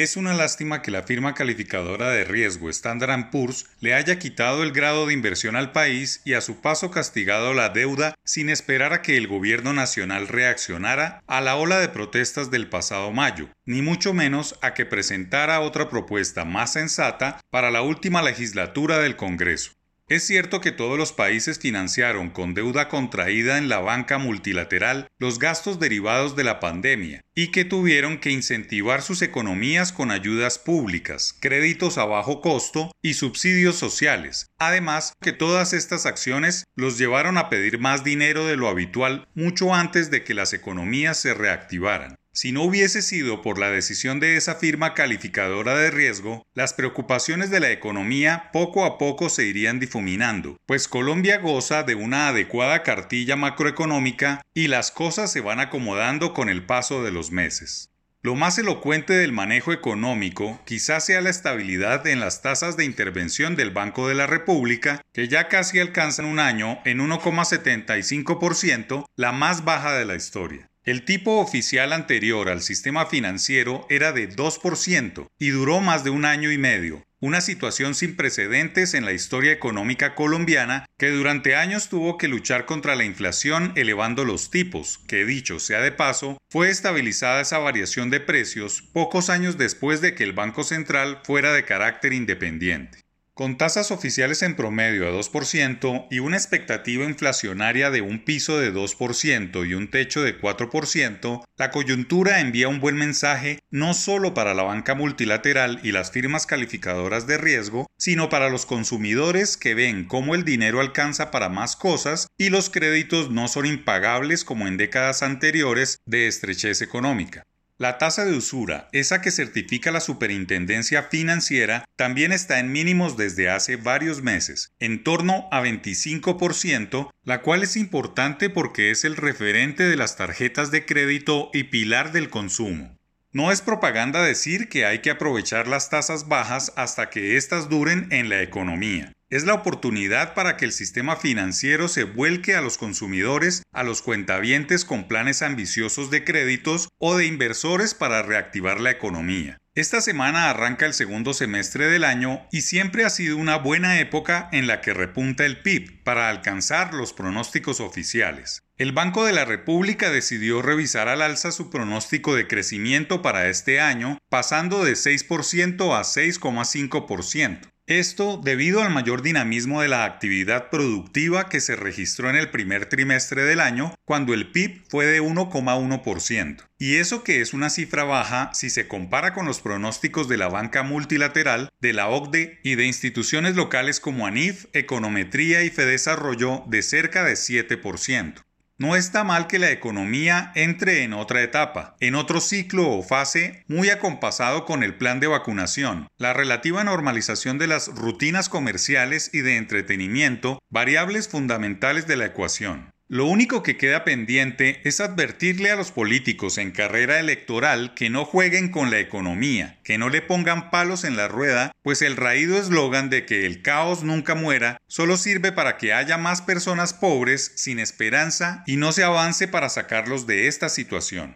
Es 0.00 0.16
una 0.16 0.32
lástima 0.32 0.80
que 0.80 0.90
la 0.90 1.02
firma 1.02 1.34
calificadora 1.34 2.08
de 2.08 2.24
riesgo 2.24 2.70
Standard 2.70 3.28
Poor's 3.28 3.66
le 3.80 3.92
haya 3.92 4.18
quitado 4.18 4.62
el 4.62 4.72
grado 4.72 5.06
de 5.06 5.12
inversión 5.12 5.56
al 5.56 5.72
país 5.72 6.22
y 6.24 6.32
a 6.32 6.40
su 6.40 6.62
paso 6.62 6.90
castigado 6.90 7.52
la 7.52 7.68
deuda 7.68 8.14
sin 8.24 8.48
esperar 8.48 8.94
a 8.94 9.02
que 9.02 9.18
el 9.18 9.28
gobierno 9.28 9.74
nacional 9.74 10.26
reaccionara 10.26 11.22
a 11.26 11.42
la 11.42 11.56
ola 11.56 11.80
de 11.80 11.90
protestas 11.90 12.50
del 12.50 12.70
pasado 12.70 13.12
mayo, 13.12 13.50
ni 13.66 13.82
mucho 13.82 14.14
menos 14.14 14.58
a 14.62 14.72
que 14.72 14.86
presentara 14.86 15.60
otra 15.60 15.90
propuesta 15.90 16.46
más 16.46 16.72
sensata 16.72 17.38
para 17.50 17.70
la 17.70 17.82
última 17.82 18.22
legislatura 18.22 19.00
del 19.00 19.16
Congreso. 19.16 19.72
Es 20.10 20.26
cierto 20.26 20.60
que 20.60 20.72
todos 20.72 20.98
los 20.98 21.12
países 21.12 21.60
financiaron 21.60 22.30
con 22.30 22.52
deuda 22.52 22.88
contraída 22.88 23.58
en 23.58 23.68
la 23.68 23.78
banca 23.78 24.18
multilateral 24.18 25.06
los 25.20 25.38
gastos 25.38 25.78
derivados 25.78 26.34
de 26.34 26.42
la 26.42 26.58
pandemia 26.58 27.24
y 27.32 27.52
que 27.52 27.64
tuvieron 27.64 28.18
que 28.18 28.32
incentivar 28.32 29.02
sus 29.02 29.22
economías 29.22 29.92
con 29.92 30.10
ayudas 30.10 30.58
públicas, 30.58 31.32
créditos 31.38 31.96
a 31.96 32.06
bajo 32.06 32.40
costo 32.40 32.90
y 33.02 33.14
subsidios 33.14 33.76
sociales. 33.76 34.50
Además, 34.58 35.12
que 35.20 35.32
todas 35.32 35.72
estas 35.72 36.06
acciones 36.06 36.64
los 36.74 36.98
llevaron 36.98 37.38
a 37.38 37.48
pedir 37.48 37.78
más 37.78 38.02
dinero 38.02 38.48
de 38.48 38.56
lo 38.56 38.66
habitual 38.66 39.28
mucho 39.36 39.72
antes 39.76 40.10
de 40.10 40.24
que 40.24 40.34
las 40.34 40.52
economías 40.52 41.20
se 41.20 41.34
reactivaran. 41.34 42.16
Si 42.40 42.52
no 42.52 42.62
hubiese 42.62 43.02
sido 43.02 43.42
por 43.42 43.58
la 43.58 43.68
decisión 43.68 44.18
de 44.18 44.38
esa 44.38 44.54
firma 44.54 44.94
calificadora 44.94 45.74
de 45.74 45.90
riesgo, 45.90 46.46
las 46.54 46.72
preocupaciones 46.72 47.50
de 47.50 47.60
la 47.60 47.70
economía 47.70 48.48
poco 48.50 48.86
a 48.86 48.96
poco 48.96 49.28
se 49.28 49.44
irían 49.44 49.78
difuminando, 49.78 50.56
pues 50.64 50.88
Colombia 50.88 51.36
goza 51.36 51.82
de 51.82 51.96
una 51.96 52.28
adecuada 52.28 52.82
cartilla 52.82 53.36
macroeconómica 53.36 54.40
y 54.54 54.68
las 54.68 54.90
cosas 54.90 55.30
se 55.30 55.42
van 55.42 55.60
acomodando 55.60 56.32
con 56.32 56.48
el 56.48 56.64
paso 56.64 57.04
de 57.04 57.10
los 57.10 57.30
meses. 57.30 57.90
Lo 58.22 58.34
más 58.36 58.56
elocuente 58.56 59.12
del 59.12 59.32
manejo 59.32 59.74
económico 59.74 60.62
quizás 60.64 61.04
sea 61.04 61.20
la 61.20 61.28
estabilidad 61.28 62.06
en 62.06 62.20
las 62.20 62.40
tasas 62.40 62.78
de 62.78 62.86
intervención 62.86 63.54
del 63.54 63.70
Banco 63.70 64.08
de 64.08 64.14
la 64.14 64.26
República, 64.26 65.02
que 65.12 65.28
ya 65.28 65.48
casi 65.48 65.78
alcanzan 65.78 66.24
un 66.24 66.38
año 66.38 66.78
en 66.86 67.00
1,75%, 67.00 69.04
la 69.16 69.32
más 69.32 69.66
baja 69.66 69.92
de 69.92 70.06
la 70.06 70.14
historia. 70.14 70.69
El 70.82 71.04
tipo 71.04 71.40
oficial 71.40 71.92
anterior 71.92 72.48
al 72.48 72.62
sistema 72.62 73.04
financiero 73.04 73.86
era 73.90 74.12
de 74.12 74.30
2% 74.30 75.26
y 75.38 75.50
duró 75.50 75.80
más 75.80 76.04
de 76.04 76.10
un 76.10 76.24
año 76.24 76.50
y 76.50 76.56
medio, 76.56 77.04
una 77.20 77.42
situación 77.42 77.94
sin 77.94 78.16
precedentes 78.16 78.94
en 78.94 79.04
la 79.04 79.12
historia 79.12 79.52
económica 79.52 80.14
colombiana 80.14 80.86
que 80.96 81.10
durante 81.10 81.54
años 81.54 81.90
tuvo 81.90 82.16
que 82.16 82.28
luchar 82.28 82.64
contra 82.64 82.94
la 82.94 83.04
inflación 83.04 83.74
elevando 83.76 84.24
los 84.24 84.50
tipos, 84.50 84.96
que 85.06 85.26
dicho 85.26 85.58
sea 85.58 85.82
de 85.82 85.92
paso, 85.92 86.38
fue 86.48 86.70
estabilizada 86.70 87.42
esa 87.42 87.58
variación 87.58 88.08
de 88.08 88.20
precios 88.20 88.80
pocos 88.80 89.28
años 89.28 89.58
después 89.58 90.00
de 90.00 90.14
que 90.14 90.24
el 90.24 90.32
Banco 90.32 90.64
Central 90.64 91.20
fuera 91.24 91.52
de 91.52 91.66
carácter 91.66 92.14
independiente. 92.14 93.00
Con 93.40 93.56
tasas 93.56 93.90
oficiales 93.90 94.42
en 94.42 94.54
promedio 94.54 95.08
a 95.08 95.12
2% 95.12 96.08
y 96.10 96.18
una 96.18 96.36
expectativa 96.36 97.06
inflacionaria 97.06 97.90
de 97.90 98.02
un 98.02 98.22
piso 98.22 98.58
de 98.58 98.70
2% 98.70 99.66
y 99.66 99.72
un 99.72 99.88
techo 99.88 100.22
de 100.22 100.38
4%, 100.38 101.42
la 101.56 101.70
coyuntura 101.70 102.40
envía 102.40 102.68
un 102.68 102.80
buen 102.80 102.96
mensaje 102.96 103.58
no 103.70 103.94
solo 103.94 104.34
para 104.34 104.52
la 104.52 104.64
banca 104.64 104.94
multilateral 104.94 105.80
y 105.82 105.92
las 105.92 106.10
firmas 106.10 106.44
calificadoras 106.44 107.26
de 107.26 107.38
riesgo, 107.38 107.86
sino 107.96 108.28
para 108.28 108.50
los 108.50 108.66
consumidores 108.66 109.56
que 109.56 109.72
ven 109.72 110.04
cómo 110.04 110.34
el 110.34 110.44
dinero 110.44 110.78
alcanza 110.78 111.30
para 111.30 111.48
más 111.48 111.76
cosas 111.76 112.26
y 112.36 112.50
los 112.50 112.68
créditos 112.68 113.30
no 113.30 113.48
son 113.48 113.64
impagables 113.64 114.44
como 114.44 114.68
en 114.68 114.76
décadas 114.76 115.22
anteriores 115.22 115.96
de 116.04 116.26
estrechez 116.28 116.82
económica. 116.82 117.42
La 117.80 117.96
tasa 117.96 118.26
de 118.26 118.36
usura, 118.36 118.90
esa 118.92 119.22
que 119.22 119.30
certifica 119.30 119.90
la 119.90 120.00
Superintendencia 120.00 121.04
Financiera, 121.04 121.86
también 121.96 122.30
está 122.30 122.58
en 122.58 122.70
mínimos 122.72 123.16
desde 123.16 123.48
hace 123.48 123.76
varios 123.76 124.20
meses, 124.20 124.74
en 124.80 125.02
torno 125.02 125.48
a 125.50 125.62
25%, 125.62 127.08
la 127.24 127.40
cual 127.40 127.62
es 127.62 127.78
importante 127.78 128.50
porque 128.50 128.90
es 128.90 129.06
el 129.06 129.16
referente 129.16 129.84
de 129.84 129.96
las 129.96 130.16
tarjetas 130.16 130.70
de 130.70 130.84
crédito 130.84 131.48
y 131.54 131.64
pilar 131.64 132.12
del 132.12 132.28
consumo. 132.28 132.98
No 133.32 133.50
es 133.50 133.62
propaganda 133.62 134.22
decir 134.22 134.68
que 134.68 134.84
hay 134.84 134.98
que 134.98 135.08
aprovechar 135.08 135.66
las 135.66 135.88
tasas 135.88 136.28
bajas 136.28 136.74
hasta 136.76 137.08
que 137.08 137.38
éstas 137.38 137.70
duren 137.70 138.08
en 138.10 138.28
la 138.28 138.42
economía 138.42 139.14
es 139.30 139.44
la 139.44 139.54
oportunidad 139.54 140.34
para 140.34 140.56
que 140.56 140.64
el 140.64 140.72
sistema 140.72 141.16
financiero 141.16 141.86
se 141.88 142.02
vuelque 142.04 142.56
a 142.56 142.60
los 142.60 142.76
consumidores, 142.78 143.62
a 143.72 143.84
los 143.84 144.02
cuentavientes 144.02 144.84
con 144.84 145.06
planes 145.06 145.40
ambiciosos 145.42 146.10
de 146.10 146.24
créditos 146.24 146.88
o 146.98 147.16
de 147.16 147.26
inversores 147.26 147.94
para 147.94 148.22
reactivar 148.22 148.80
la 148.80 148.90
economía. 148.90 149.60
Esta 149.76 150.00
semana 150.00 150.50
arranca 150.50 150.84
el 150.84 150.94
segundo 150.94 151.32
semestre 151.32 151.86
del 151.86 152.02
año 152.02 152.44
y 152.50 152.62
siempre 152.62 153.04
ha 153.04 153.10
sido 153.10 153.36
una 153.36 153.56
buena 153.56 154.00
época 154.00 154.48
en 154.50 154.66
la 154.66 154.80
que 154.80 154.92
repunta 154.92 155.46
el 155.46 155.62
PIB 155.62 156.02
para 156.02 156.28
alcanzar 156.28 156.92
los 156.92 157.12
pronósticos 157.12 157.78
oficiales. 157.78 158.64
El 158.78 158.90
Banco 158.90 159.24
de 159.24 159.32
la 159.32 159.44
República 159.44 160.10
decidió 160.10 160.60
revisar 160.60 161.06
al 161.06 161.22
alza 161.22 161.52
su 161.52 161.70
pronóstico 161.70 162.34
de 162.34 162.48
crecimiento 162.48 163.22
para 163.22 163.48
este 163.48 163.80
año, 163.80 164.18
pasando 164.28 164.82
de 164.84 164.94
6% 164.94 165.96
a 165.96 166.02
6,5%. 166.02 167.60
Esto 167.90 168.40
debido 168.40 168.84
al 168.84 168.92
mayor 168.92 169.20
dinamismo 169.20 169.82
de 169.82 169.88
la 169.88 170.04
actividad 170.04 170.70
productiva 170.70 171.48
que 171.48 171.58
se 171.58 171.74
registró 171.74 172.30
en 172.30 172.36
el 172.36 172.48
primer 172.48 172.86
trimestre 172.86 173.42
del 173.42 173.58
año, 173.58 173.96
cuando 174.04 174.32
el 174.32 174.52
PIB 174.52 174.84
fue 174.88 175.06
de 175.06 175.20
1,1%. 175.20 176.68
Y 176.78 176.98
eso 176.98 177.24
que 177.24 177.40
es 177.40 177.52
una 177.52 177.68
cifra 177.68 178.04
baja 178.04 178.50
si 178.54 178.70
se 178.70 178.86
compara 178.86 179.34
con 179.34 179.44
los 179.44 179.58
pronósticos 179.58 180.28
de 180.28 180.36
la 180.36 180.46
banca 180.46 180.84
multilateral, 180.84 181.68
de 181.80 181.92
la 181.92 182.06
OCDE 182.06 182.60
y 182.62 182.76
de 182.76 182.86
instituciones 182.86 183.56
locales 183.56 183.98
como 183.98 184.24
ANIF, 184.24 184.66
Econometría 184.72 185.64
y 185.64 185.70
Fedesarrollo 185.70 186.62
de 186.68 186.82
cerca 186.82 187.24
de 187.24 187.32
7%. 187.32 188.44
No 188.80 188.96
está 188.96 189.24
mal 189.24 189.46
que 189.46 189.58
la 189.58 189.70
economía 189.72 190.52
entre 190.54 191.02
en 191.02 191.12
otra 191.12 191.42
etapa, 191.42 191.96
en 192.00 192.14
otro 192.14 192.40
ciclo 192.40 192.90
o 192.90 193.02
fase 193.02 193.62
muy 193.68 193.90
acompasado 193.90 194.64
con 194.64 194.82
el 194.82 194.94
plan 194.94 195.20
de 195.20 195.26
vacunación, 195.26 196.08
la 196.16 196.32
relativa 196.32 196.82
normalización 196.82 197.58
de 197.58 197.66
las 197.66 197.88
rutinas 197.88 198.48
comerciales 198.48 199.28
y 199.34 199.40
de 199.40 199.58
entretenimiento, 199.58 200.62
variables 200.70 201.28
fundamentales 201.28 202.06
de 202.06 202.16
la 202.16 202.24
ecuación. 202.24 202.90
Lo 203.12 203.26
único 203.26 203.64
que 203.64 203.76
queda 203.76 204.04
pendiente 204.04 204.80
es 204.84 205.00
advertirle 205.00 205.72
a 205.72 205.74
los 205.74 205.90
políticos 205.90 206.58
en 206.58 206.70
carrera 206.70 207.18
electoral 207.18 207.92
que 207.94 208.08
no 208.08 208.24
jueguen 208.24 208.70
con 208.70 208.92
la 208.92 209.00
economía, 209.00 209.80
que 209.82 209.98
no 209.98 210.10
le 210.10 210.22
pongan 210.22 210.70
palos 210.70 211.02
en 211.02 211.16
la 211.16 211.26
rueda, 211.26 211.72
pues 211.82 212.02
el 212.02 212.16
raído 212.16 212.56
eslogan 212.56 213.10
de 213.10 213.26
que 213.26 213.46
el 213.46 213.62
caos 213.62 214.04
nunca 214.04 214.36
muera 214.36 214.78
solo 214.86 215.16
sirve 215.16 215.50
para 215.50 215.76
que 215.76 215.92
haya 215.92 216.18
más 216.18 216.40
personas 216.40 216.94
pobres 216.94 217.50
sin 217.56 217.80
esperanza 217.80 218.62
y 218.64 218.76
no 218.76 218.92
se 218.92 219.02
avance 219.02 219.48
para 219.48 219.70
sacarlos 219.70 220.28
de 220.28 220.46
esta 220.46 220.68
situación. 220.68 221.34